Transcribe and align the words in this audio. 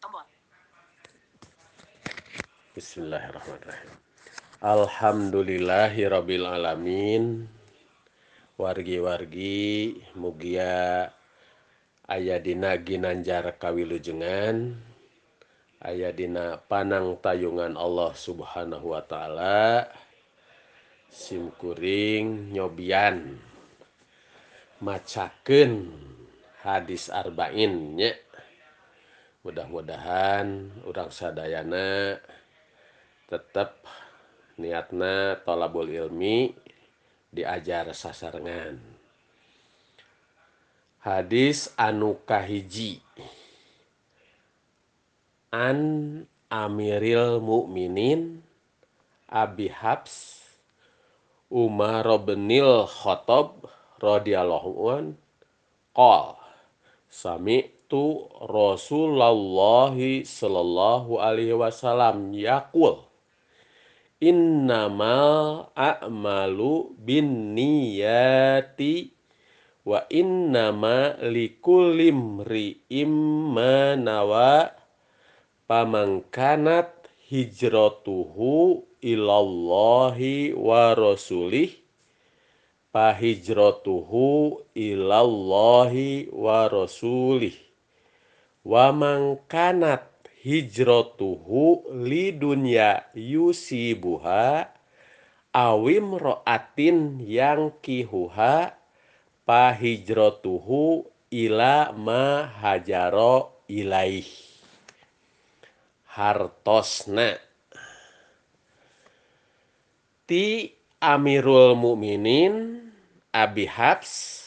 Tombol. 0.00 0.24
Bismillahirrahmanirrahim. 2.72 3.92
Alhamdulillahirabbil 4.64 6.46
alamin. 6.48 7.44
Wargi-wargi 8.56 10.00
mugia 10.16 11.04
aya 12.08 12.36
dina 12.40 12.80
ginanjar 12.80 13.60
kawilujengan 13.60 14.72
aya 15.84 16.16
dina 16.16 16.56
panang 16.64 17.20
tayungan 17.20 17.76
Allah 17.76 18.16
Subhanahu 18.16 18.96
wa 18.96 19.04
taala 19.04 19.84
simkuring 21.12 22.56
nyobian 22.56 23.36
macaken 24.80 25.92
hadis 26.64 27.08
arba'in 27.08 27.96
arbainnya 27.96 28.29
mudah-mudahan 29.40 30.68
orang 30.84 31.08
sadayana 31.08 32.20
tetap 33.24 33.80
niatna 34.60 35.40
tolabul 35.46 35.88
ilmi 35.88 36.52
diajar 37.32 37.88
sasarengan. 37.96 38.76
Hadis 41.00 41.72
anu 41.80 42.20
kahiji. 42.28 43.00
An 45.50 45.80
Amiril 46.52 47.40
Mukminin 47.40 48.44
Abi 49.26 49.72
Habs 49.72 50.44
Umar 51.50 52.06
binil 52.22 52.86
Khattab 52.86 53.66
radhiyallahu 53.98 54.70
an 54.94 55.04
qol 55.96 56.38
sami 57.10 57.79
tu 57.90 58.30
Rasulullah 58.46 59.90
sallallahu 60.22 61.18
alaihi 61.18 61.58
wasallam 61.58 62.30
yaqul 62.30 63.02
innamal 64.22 65.74
a'malu 65.74 66.94
binniyati 67.02 68.94
wa 69.82 70.06
innama 70.06 71.18
likulli 71.24 72.14
imri'im 72.14 73.10
ma 73.50 73.98
nawa 73.98 74.70
pamangkanat 75.66 77.10
hijratuhu 77.26 78.84
ilallahi 79.00 80.52
wa 80.52 80.94
rasulih 80.94 81.80
hijratuhu 82.92 84.60
ilallahi 84.74 86.28
wa 86.34 86.68
rasulih 86.68 87.69
wa 88.64 88.92
mangkanat 88.92 90.06
hijratuhu 90.40 91.84
lidunya 92.04 93.04
yusibuha 93.12 94.68
awim 95.52 96.16
ro'atin 96.16 97.20
yang 97.24 97.74
kihuha 97.82 98.72
pahijratuhu 99.44 101.10
ila 101.30 101.90
ma 101.94 102.46
hajaro 102.46 103.66
ilaih. 103.70 104.26
Hartosna. 106.10 107.38
Ti 110.26 110.74
Amirul 110.98 111.78
Mukminin 111.78 112.86
Abi 113.30 113.66
Habs 113.66 114.39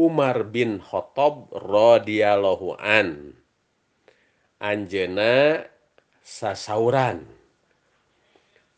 Umar 0.00 0.48
bin 0.48 0.80
Khattab 0.80 1.52
radhiyallahu 1.52 2.80
an. 2.80 3.36
Anjena 4.56 5.68
sasauran. 6.24 7.28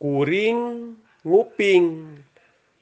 Kuring 0.02 0.98
nguping 1.22 2.18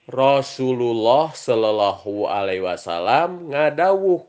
Rasulullah 0.08 1.36
Shallallahu 1.36 2.24
Alaihi 2.24 2.64
Wasallam 2.64 3.52
ngadawuh 3.52 4.24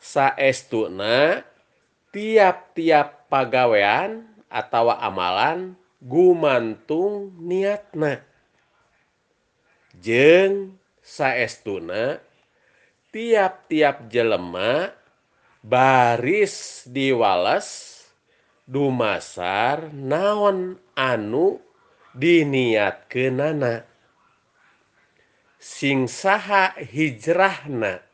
saestuna 0.00 1.44
tiap-tiap 2.08 3.28
pagawean 3.28 4.24
atau 4.48 4.88
amalan 4.88 5.76
gumantung 6.00 7.36
niatna 7.36 8.24
jeng 10.00 10.78
saestuna 11.08 12.20
tiap-tiap 13.08 14.12
jelema 14.12 14.92
baris 15.64 16.84
diwales 16.84 17.96
dumasar 18.68 19.88
naon 19.96 20.76
anu 20.92 21.56
diniatkeunana. 22.12 23.88
Sing 25.58 26.06
saha 26.06 26.76
hijrahna 26.76 28.04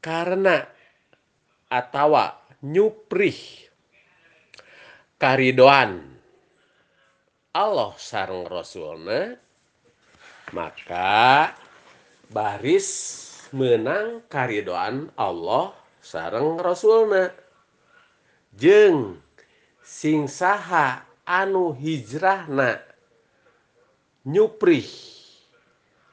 karena 0.00 0.66
atawa 1.68 2.40
nyuprih 2.64 3.68
karidoan 5.20 6.18
Allah 7.54 7.92
sarang 7.96 8.44
Rasulna 8.44 9.38
maka 10.50 11.54
baris 12.28 12.88
menang 13.52 14.20
karidoan 14.28 15.08
Allah 15.16 15.72
sareng 16.04 16.60
Rasulna. 16.60 17.32
Jeng 18.56 19.20
sing 19.84 20.28
saha 20.28 21.04
anu 21.24 21.72
hijrahna 21.72 22.80
nyuprih 24.28 24.88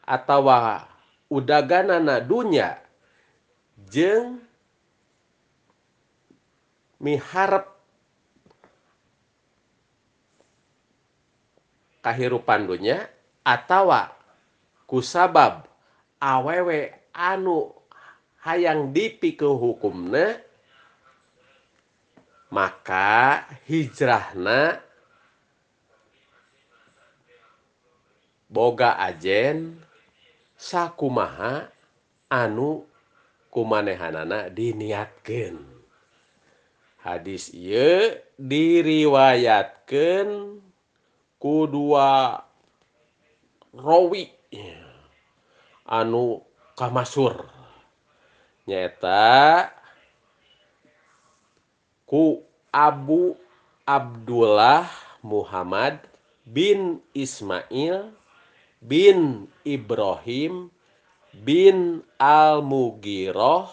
atawa 0.06 0.88
udaganana 1.28 2.22
dunya 2.22 2.80
jeng 3.90 4.40
miharep 7.02 7.66
kahirupan 12.06 12.70
dunya 12.70 13.10
atawa 13.42 14.14
kusabab 14.86 15.66
awewe 16.20 16.94
anu 17.14 17.74
hayang 18.46 18.94
dipikul 18.94 19.58
hukumna 19.58 20.40
maka 22.52 23.44
hijrahna 23.68 24.80
boga 28.50 29.00
ajen 29.00 29.76
sakumaha 30.56 31.68
anu 32.30 32.88
kumanehanana 33.52 34.48
diniatkan 34.50 35.60
hadis 37.04 37.52
ye 37.54 38.22
diriwayatkan 38.40 40.28
kedua 41.42 42.40
rowi 43.76 44.32
anu 45.86 46.42
kamasur 46.74 47.46
nyata 48.66 49.70
ku 52.10 52.42
Abu 52.74 53.38
Abdullah 53.86 54.90
Muhammad 55.22 56.02
bin 56.46 57.00
Ismail 57.14 58.10
bin 58.82 59.50
Ibrahim 59.62 60.74
bin 61.32 62.02
Al-Mugiroh 62.18 63.70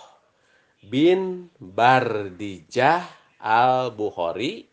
bin 0.84 1.48
Bardijah 1.56 3.08
Al-Bukhari 3.40 4.68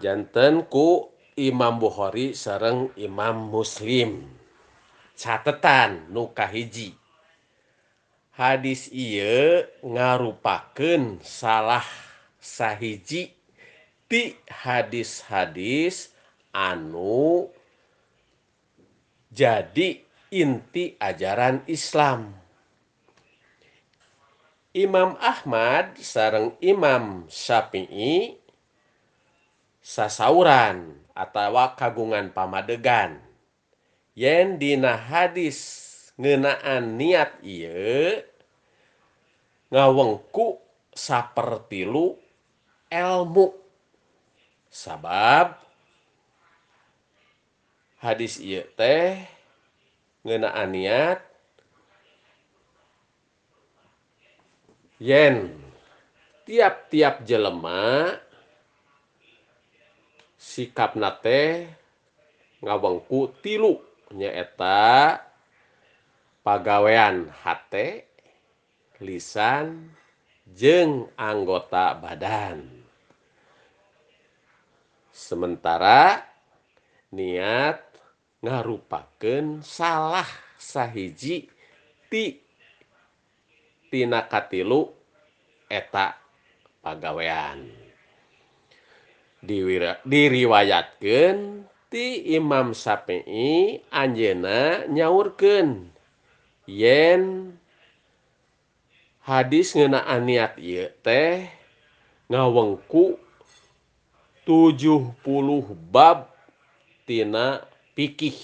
janten 0.00 0.64
ku 0.68 1.08
Imam 1.36 1.76
Bukhari 1.76 2.32
sareng 2.32 2.88
Imam 2.96 3.52
Muslim. 3.52 4.24
Catetan 5.16 6.08
nu 6.12 6.32
kahiji 6.32 6.96
hadis 8.36 8.92
ieu 8.92 9.64
ngarupakeun 9.80 11.24
salah 11.24 11.84
sahiji 12.36 13.35
ti 14.06 14.38
hadis-hadis 14.46 16.14
anu 16.54 17.50
jadi 19.30 20.00
inti 20.32 20.96
ajaran 20.96 21.62
Islam. 21.68 22.32
Imam 24.76 25.16
Ahmad 25.20 25.96
sareng 26.00 26.52
Imam 26.60 27.24
Syafi'i 27.32 28.36
sasauran 29.80 31.00
atau 31.16 31.56
kagungan 31.76 32.28
pamadegan. 32.28 33.16
Yen 34.12 34.60
dina 34.60 34.96
hadis 34.96 35.58
ngenaan 36.20 36.96
niat 36.96 37.40
iye 37.40 38.24
ngawengku 39.72 40.60
sapertilu 40.92 42.16
ilmu. 42.92 43.65
sabab 44.76 45.56
hadis 47.96 48.36
ieu 48.44 48.60
teh 48.76 49.24
ngeunaan 50.20 50.68
niat 50.68 51.20
yen 55.00 55.48
tiap-tiap 56.44 57.24
jelema 57.24 58.20
sikap 60.36 60.92
nate 61.00 61.72
ngawengku 62.60 63.32
tilu 63.40 63.80
nyaeta 64.12 65.24
pagawean 66.44 67.32
hate 67.32 68.06
lisan 69.00 69.90
jeng 70.46 71.10
anggota 71.18 71.96
badan. 71.96 72.85
sementara 75.26 76.22
niat 77.10 77.82
ngarupaken 78.38 79.66
salah 79.66 80.30
sahiji 80.54 81.50
ti 82.06 82.38
tina 83.90 84.22
katilu 84.30 84.94
eta 85.66 86.14
pagawean. 86.78 87.66
Diwira, 89.42 89.98
diriwayatkan 90.06 91.66
ti 91.90 92.34
Imam 92.38 92.70
Syafi'i 92.70 93.82
anjena 93.90 94.86
nyaurkeun 94.86 95.90
yen 96.70 97.54
hadis 99.26 99.74
ngeunaan 99.74 100.22
niat 100.22 100.54
ieu 100.58 100.90
teh 101.02 101.46
ngawengku 102.30 103.25
70 104.46 105.18
bab 105.90 106.30
tina 107.02 107.66
pikih 107.98 108.38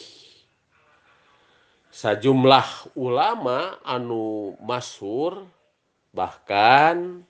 sajumlah 1.95 2.91
ulama 2.99 3.79
anu 3.87 4.59
Masur 4.59 5.47
bahkan 6.11 7.23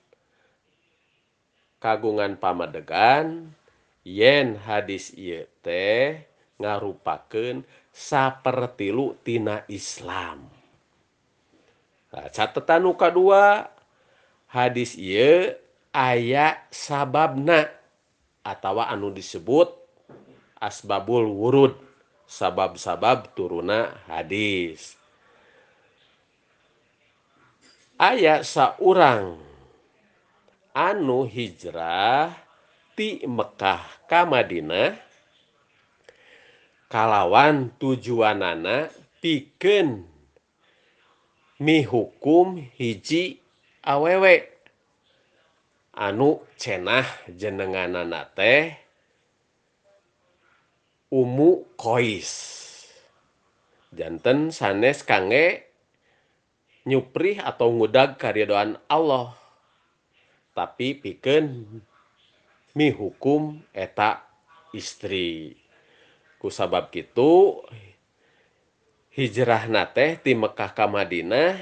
kagungan 1.77 2.39
pamadegan 2.41 3.53
yen 4.01 4.57
hadis 4.57 5.13
ieu 5.13 5.45
teh 5.61 6.25
ngarupakeun 6.57 7.67
sapertilu 7.93 9.19
tina 9.21 9.61
Islam. 9.69 10.49
Nah, 12.13 12.27
catatan 12.31 12.89
uka2 12.89 13.21
hadis 14.49 14.97
ieu 14.97 15.53
aya 15.93 16.57
sababna. 16.73 17.82
atawa 18.43 18.91
anu 18.91 19.09
disebut 19.09 19.71
asbabul 20.59 21.27
wurud 21.27 21.73
sabab-sabab 22.27 23.31
turuna 23.35 23.95
hadis. 24.07 24.99
Ayaah 27.99 28.43
saurang 28.43 29.39
anu 30.75 31.23
hijrah 31.23 32.35
di 32.93 33.23
Mekkah 33.23 33.81
Kamadinah 34.05 34.97
kalawan 36.93 37.73
tujuan 37.81 38.37
anak 38.45 38.93
piken 39.17 40.05
mihukum 41.57 42.61
hiji 42.77 43.41
awewek 43.81 44.52
anu 45.93 46.41
cenah 46.57 47.05
jenenganana 47.29 48.25
teh 48.33 48.73
Umu 51.13 51.69
Kois. 51.77 52.33
Jantan 53.93 54.49
sanes 54.49 55.05
kangge 55.05 55.69
nyupri 56.89 57.37
atau 57.37 57.69
ngudag 57.69 58.17
karya 58.17 58.49
Allah. 58.89 59.37
Tapi 60.57 60.97
piken 60.97 61.69
mi 62.73 62.89
hukum 62.89 63.61
eta 63.77 64.25
istri. 64.73 65.53
Kusabab 66.41 66.89
gitu 66.89 67.61
hijrah 69.13 69.69
na 69.69 69.85
teh 69.85 70.17
di 70.17 70.33
Mekkah 70.33 70.73
Madinah 70.89 71.61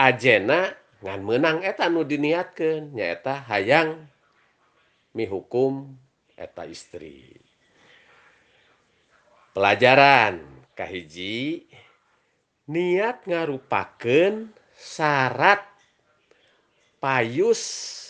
ajena 0.00 0.72
ngan 1.04 1.20
menang 1.20 1.58
eta 1.60 1.92
nu 1.92 2.00
diniatkan 2.00 2.96
nyaeta 2.96 3.44
hayang 3.44 4.08
mihukum 5.12 5.92
eta 6.32 6.64
istri. 6.64 7.36
Pelajaran 9.52 10.42
Kahiji 10.74 11.62
niat 12.66 13.22
ngarupaken 13.28 14.50
syarat 14.74 15.62
payus 16.98 17.62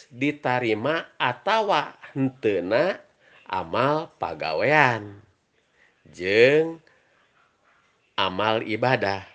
ditarima 0.08 1.12
atawa 1.20 1.98
hentena 2.14 2.96
amal 3.44 4.08
pagawean. 4.16 5.20
Jeng 6.08 6.80
amal 8.16 8.64
ibadah. 8.64 9.33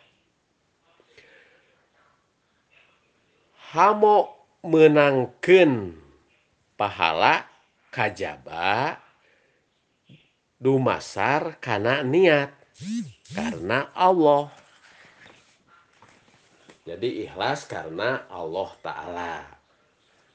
Hamo 3.69 4.33
menangken 4.65 5.93
pahala 6.73 7.45
kajaba 7.93 8.97
dumasar 10.57 11.61
karena 11.61 12.01
niat 12.01 12.49
karena 13.29 13.93
Allah. 13.93 14.49
Jadi 16.81 17.29
ikhlas 17.29 17.69
karena 17.69 18.25
Allah 18.33 18.73
ta'ala. 18.81 19.35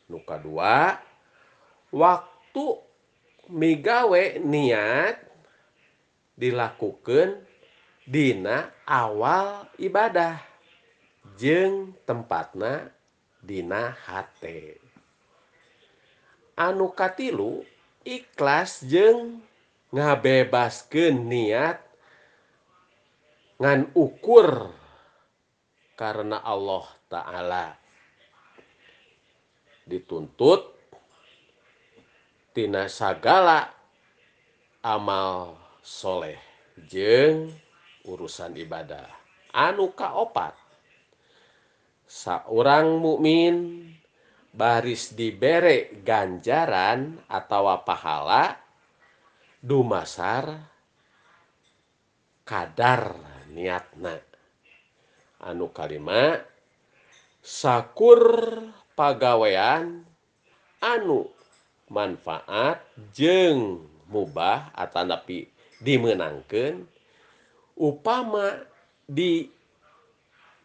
Nuka 0.06 0.38
dua 0.38 0.94
waktu 1.90 2.64
migawe 3.50 4.38
niat 4.46 5.18
dilakukan 6.38 7.42
Dina 8.06 8.70
awal 8.86 9.66
ibadah 9.74 10.38
jeng 11.34 11.96
tempatna 12.06 12.94
Dina 13.44 13.92
hate. 13.92 14.80
Anu 16.56 16.96
katilu 16.96 17.60
ikhlas 18.08 18.80
jeng 18.88 19.44
ngabebaskeun 19.92 21.28
niat 21.28 21.76
ngan 23.60 23.92
ukur 23.92 24.72
karena 25.92 26.40
Allah 26.40 26.88
ta'ala. 27.12 27.66
Dituntut 29.84 30.72
tina 32.56 32.88
sagala 32.88 33.68
amal 34.80 35.60
soleh 35.84 36.40
jeng 36.88 37.52
urusan 38.08 38.56
ibadah. 38.56 39.04
Anu 39.52 39.92
kaopat? 39.92 40.63
seorang 42.14 43.02
mukmin 43.02 43.82
baris 44.54 45.10
diberek 45.18 46.06
ganjaran 46.06 47.18
atau 47.26 47.74
pahala 47.82 48.54
dumasar 49.58 50.62
kadar 52.46 53.18
niatna. 53.50 54.22
Anu 55.42 55.74
kalima 55.74 56.38
sakur 57.42 58.22
pagawean 58.94 60.06
anu 60.78 61.26
manfaat 61.90 62.78
jeng 63.10 63.90
mubah 64.06 64.70
atau 64.70 65.02
napi 65.02 65.50
dimenangkan 65.82 66.86
upama 67.74 68.62
di 69.04 69.53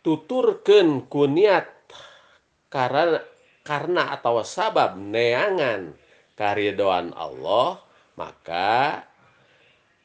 tuturken 0.03 1.07
kuniat 1.07 1.67
karena 2.71 3.19
karena 3.63 4.15
atau 4.15 4.41
sabab 4.41 4.97
neangan 4.97 5.93
karidoan 6.33 7.13
Allah 7.13 7.83
maka 8.15 9.03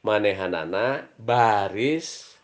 manehanana 0.05 1.09
baris 1.17 2.35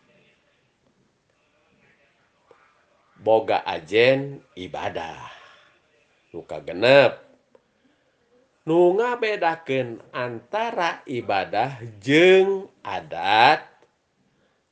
boga 3.22 3.62
ajen 3.62 4.42
ibadah. 4.58 5.30
Luka 6.34 6.58
genep 6.58 7.22
nu 8.62 8.94
ngabedakeun 8.94 9.98
antara 10.14 11.02
ibadah 11.06 11.82
jeng 11.98 12.70
adat 12.82 13.71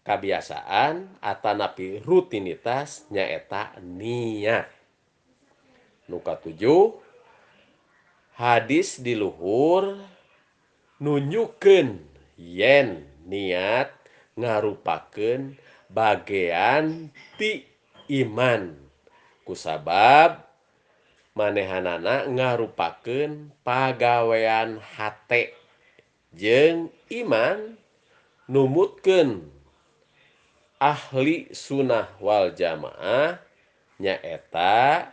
kebiasaan 0.07 1.21
Atanapi 1.21 2.01
rutinitas 2.05 3.05
nyaeta 3.13 3.77
niat 3.85 4.69
nuka 6.11 6.35
tujuh 6.41 6.99
hadis 8.35 8.99
diluhur 8.99 10.01
nunjuken 10.99 12.03
yen 12.35 13.07
niat 13.29 13.95
ngarupaken 14.35 15.61
bagian 15.93 17.11
ti 17.37 17.67
iman. 18.11 18.75
Kusabab 19.47 20.47
manehanana 21.35 22.27
ngarupaken 22.31 23.51
pagawean 23.67 24.79
hate. 24.79 25.55
Jeng 26.31 26.95
iman 27.11 27.75
numutken 28.47 29.51
ahli 30.81 31.53
sunnah 31.53 32.17
Wal 32.19 32.57
jamaah 32.57 33.37
nyaeta 34.01 35.13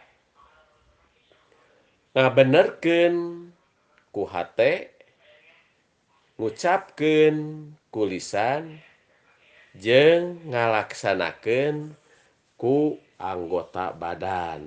nah 2.16 2.32
benerken 2.32 3.46
kuhate 4.10 4.90
ngucapken 6.40 7.36
kulisan 7.92 8.80
jeng 9.78 10.42
ngalaksanakeun 10.50 11.94
ku 12.58 12.98
anggota 13.18 13.94
badan. 13.94 14.66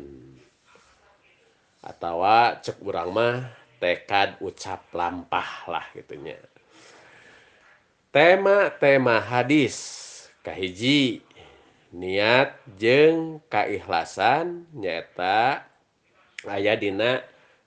Atau 1.81 2.23
cek 2.61 2.79
urang 2.85 3.11
mah 3.15 3.37
tekad 3.81 4.37
ucap 4.45 4.93
lampah 4.93 5.65
lah 5.67 5.87
gitunya. 5.97 6.37
Tema-tema 8.13 9.23
hadis. 9.23 10.10
kahiji 10.41 11.21
niat 11.91 12.57
jeng 12.79 13.43
keikhlasan 13.51 14.65
nyata 14.73 15.67
aya 16.47 16.75
dina 16.79 17.21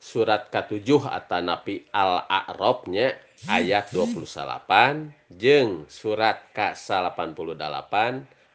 surat 0.04 0.52
K7 0.52 1.08
Atanapi 1.08 1.88
al-arobnya 1.96 3.16
ayat 3.48 3.88
28 3.96 5.16
jeng 5.32 5.88
surat 5.88 6.52
Kasa 6.52 7.08
88 7.16 7.56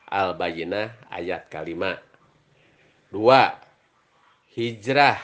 Al-bayinah 0.09 0.93
ayat 1.13 1.49
kalimat 1.53 2.01
2 3.13 3.21
hijrah 4.57 5.21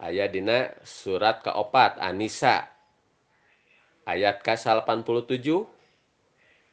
ayat 0.00 0.28
Dina 0.34 0.72
surat 0.82 1.40
keopat 1.44 2.00
Anissa 2.00 2.68
ayat 4.08 4.42
Kasa 4.42 4.76
87 4.80 5.38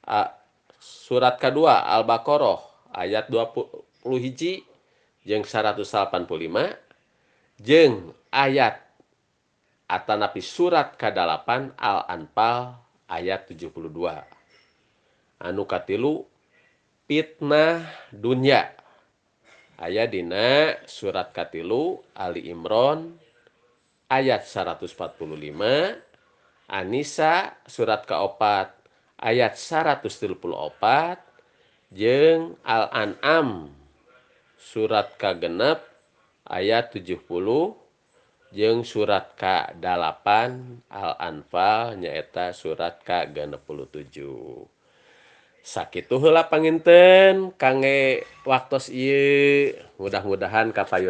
a 0.08 0.39
surat 0.80 1.36
kedua 1.38 1.86
Al-baqarah 1.86 2.92
ayat 2.96 3.28
20 3.28 4.08
hiji 4.18 4.64
jeng 5.28 5.44
185 5.44 5.86
jeng 7.60 8.16
ayat 8.32 8.80
atanapi 9.86 10.40
surat 10.40 10.96
ke-8 10.96 11.76
Al-Anfal 11.76 12.80
ayat 13.12 13.46
72 13.52 14.40
anu 15.40 15.64
katilu 15.64 16.28
fitnah 17.08 17.88
dunya. 18.12 18.76
Ayat 19.80 20.12
dina 20.12 20.76
surat 20.84 21.32
katilu 21.32 22.04
Ali 22.12 22.52
Imron 22.52 23.16
ayat 24.12 24.44
145 24.44 24.92
Anisa 26.68 27.56
surat 27.64 28.04
keopat 28.04 28.79
ayat 29.20 29.56
134 29.56 30.36
jeng 31.96 32.56
Al-An'am 32.64 33.72
surat 34.60 35.16
kagenep 35.16 35.80
ayat 36.44 36.92
70 36.92 37.24
jeng 38.52 38.84
surat 38.84 39.32
K8 39.40 40.28
Al-Anfal 40.92 41.96
nyaeta 41.96 42.52
surat 42.52 43.00
K67. 43.06 44.20
Sakitu 45.60 46.20
heula 46.20 46.50
panginten 46.50 47.56
kangge 47.56 48.28
waktos 48.44 48.92
ieu 48.92 49.78
mudah-mudahan 50.02 50.76
kapayun 50.76 51.08